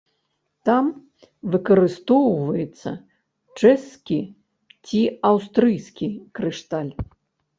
Там 0.67 0.85
выкарыстоўваўся 1.55 2.93
чэшскі 3.59 4.17
ці 4.89 5.01
аўстрыйскі 5.31 6.09
крышталь. 6.41 6.89